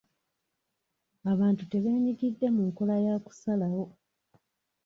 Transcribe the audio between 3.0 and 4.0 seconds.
ya kusalawo.